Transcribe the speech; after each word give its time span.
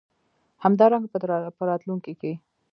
همدارنګه 0.63 1.09
په 1.59 1.63
راتلونکې 1.69 2.13
کې 2.21 2.33